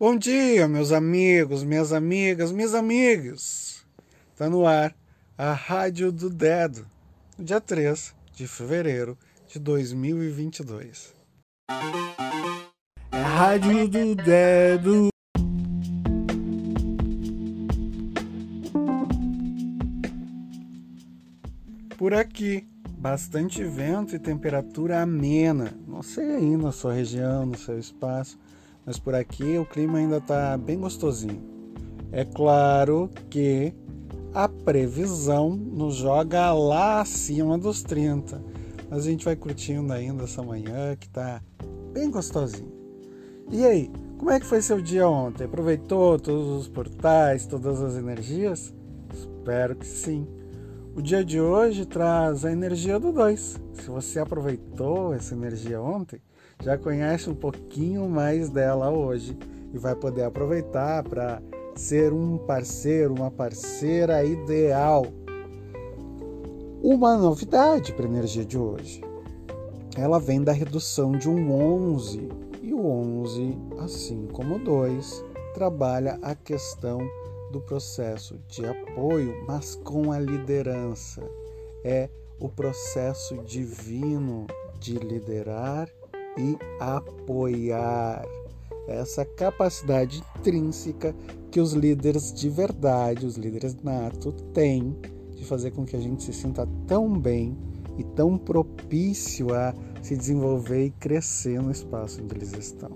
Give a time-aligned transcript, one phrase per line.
[0.00, 3.84] Bom dia, meus amigos, minhas amigas, minhas amigas.
[4.36, 4.94] Tá no ar
[5.36, 6.86] a Rádio do Dedo,
[7.36, 11.12] dia 3 de fevereiro de 2022.
[13.10, 15.08] É Rádio do Dedo.
[21.96, 25.76] Por aqui, bastante vento e temperatura amena.
[25.88, 28.38] Não sei aí na sua região, no seu espaço
[28.88, 31.42] mas por aqui o clima ainda está bem gostosinho.
[32.10, 33.74] É claro que
[34.32, 38.42] a previsão nos joga lá acima dos 30,
[38.88, 41.42] mas a gente vai curtindo ainda essa manhã que está
[41.92, 42.72] bem gostosinho.
[43.50, 45.44] E aí, como é que foi seu dia ontem?
[45.44, 48.72] Aproveitou todos os portais, todas as energias?
[49.12, 50.26] Espero que sim.
[50.96, 53.60] O dia de hoje traz a energia do 2.
[53.74, 56.22] Se você aproveitou essa energia ontem,
[56.62, 59.36] já conhece um pouquinho mais dela hoje
[59.72, 61.40] e vai poder aproveitar para
[61.74, 65.06] ser um parceiro, uma parceira ideal.
[66.82, 69.02] Uma novidade para a energia de hoje.
[69.96, 72.28] Ela vem da redução de um 11
[72.62, 76.98] e o 11, assim como o 2, trabalha a questão
[77.52, 81.22] do processo de apoio, mas com a liderança.
[81.84, 82.08] É
[82.40, 84.46] o processo divino
[84.78, 85.88] de liderar
[86.38, 88.24] e apoiar.
[88.86, 91.14] Essa capacidade intrínseca
[91.50, 94.96] que os líderes de verdade, os líderes nato, têm
[95.34, 97.56] de fazer com que a gente se sinta tão bem
[97.98, 102.90] e tão propício a se desenvolver e crescer no espaço onde eles estão.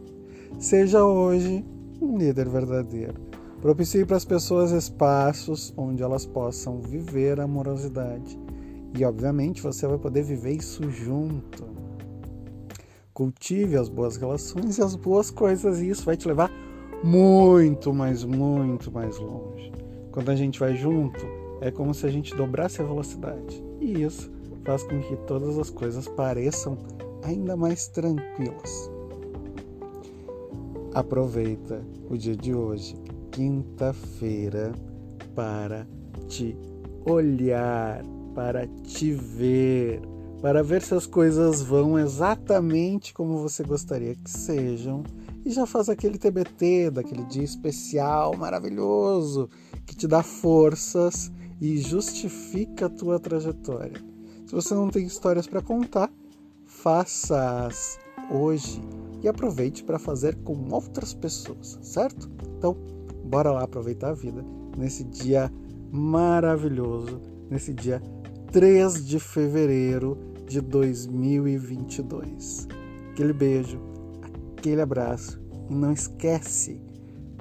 [0.59, 1.65] Seja hoje
[2.01, 3.20] um líder verdadeiro.
[3.61, 8.39] Propicie para as pessoas espaços onde elas possam viver a amorosidade.
[8.93, 11.65] E, obviamente, você vai poder viver isso junto.
[13.12, 16.50] Cultive as boas relações e as boas coisas, e isso vai te levar
[17.05, 19.72] muito, mas muito mais longe.
[20.10, 21.27] Quando a gente vai junto,
[21.60, 24.30] é como se a gente dobrasse a velocidade, e isso
[24.64, 26.78] faz com que todas as coisas pareçam
[27.22, 28.90] ainda mais tranquilas.
[30.95, 32.95] Aproveita o dia de hoje,
[33.30, 34.72] quinta-feira,
[35.34, 35.86] para
[36.28, 36.56] te
[37.06, 40.02] olhar, para te ver,
[40.42, 45.05] para ver se as coisas vão exatamente como você gostaria que sejam
[45.45, 49.48] e já faz aquele TBT daquele dia especial maravilhoso
[49.86, 54.02] que te dá forças e justifica a tua trajetória.
[54.45, 56.11] Se você não tem histórias para contar,
[56.67, 58.83] faça-as hoje
[59.23, 62.29] e aproveite para fazer com outras pessoas, certo?
[62.58, 62.77] Então,
[63.25, 64.45] bora lá aproveitar a vida
[64.77, 65.52] nesse dia
[65.92, 68.02] maravilhoso, nesse dia
[68.51, 72.69] 3 de fevereiro de 2022.
[73.13, 73.79] Aquele beijo,
[74.57, 76.80] aquele abraço e não esquece,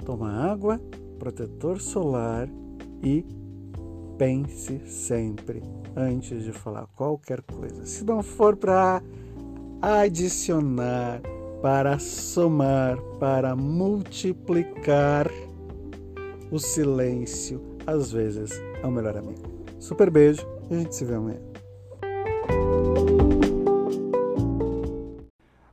[0.04, 0.80] toma água,
[1.18, 2.48] protetor solar
[3.02, 3.24] e
[4.18, 5.62] pense sempre
[5.96, 7.84] antes de falar qualquer coisa.
[7.84, 9.02] Se não for para
[9.80, 11.20] adicionar,
[11.60, 15.30] para somar, para multiplicar,
[16.50, 18.52] o silêncio às vezes
[18.82, 19.42] é o melhor amigo.
[19.78, 21.51] Super beijo e a gente se vê amanhã.